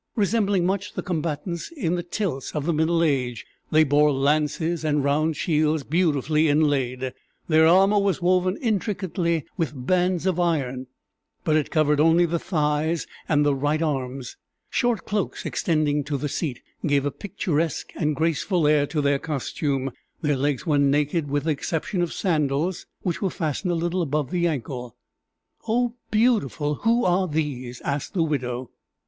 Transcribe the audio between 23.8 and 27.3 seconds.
above the ankle. "Oh, beautiful! Who are